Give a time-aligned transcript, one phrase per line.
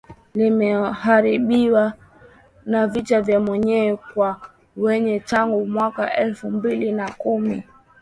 [0.35, 1.93] limeharibiwa
[2.65, 4.41] na vita vya wenyewe kwa
[4.77, 7.63] wenyewe tangu mwaka elfu mbili na kumi